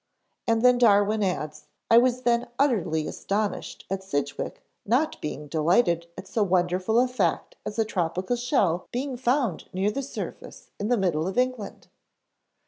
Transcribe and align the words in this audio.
And 0.47 0.63
then 0.63 0.79
Darwin 0.79 1.21
adds: 1.21 1.67
"I 1.91 1.99
was 1.99 2.21
then 2.23 2.47
utterly 2.57 3.05
astonished 3.05 3.85
at 3.87 4.03
Sidgwick 4.03 4.63
not 4.83 5.21
being 5.21 5.45
delighted 5.47 6.07
at 6.17 6.25
so 6.27 6.41
wonderful 6.41 6.99
a 6.99 7.07
fact 7.07 7.55
as 7.67 7.77
a 7.77 7.85
tropical 7.85 8.35
shell 8.35 8.87
being 8.91 9.15
found 9.15 9.69
near 9.73 9.91
the 9.91 10.01
surface 10.01 10.71
in 10.79 10.87
the 10.87 10.97
middle 10.97 11.27
of 11.27 11.37
England. 11.37 11.87